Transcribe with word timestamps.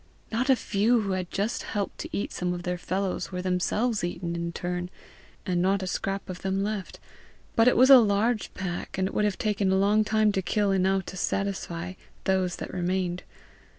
Not 0.31 0.49
a 0.49 0.55
few 0.55 1.01
who 1.01 1.11
had 1.11 1.29
just 1.29 1.61
helped 1.61 1.99
to 1.99 2.09
eat 2.11 2.31
some 2.33 2.55
of 2.55 2.63
their 2.63 2.79
fellows, 2.79 3.31
were 3.31 3.43
themselves 3.43 4.03
eaten 4.03 4.35
in 4.35 4.51
turn, 4.51 4.89
and 5.45 5.61
not 5.61 5.83
a 5.83 5.85
scrap 5.85 6.27
of 6.27 6.41
them 6.41 6.63
left; 6.63 6.99
but 7.55 7.67
it 7.67 7.77
was 7.77 7.91
a 7.91 7.99
large 7.99 8.51
pack, 8.55 8.97
and 8.97 9.07
it 9.07 9.13
would 9.13 9.25
have 9.25 9.37
taken 9.37 9.71
a 9.71 9.77
long 9.77 10.03
time 10.03 10.31
to 10.31 10.41
kill 10.41 10.71
enough 10.71 11.05
to 11.05 11.17
satisfy 11.17 11.93
those 12.23 12.55
that 12.55 12.73
remained. 12.73 13.21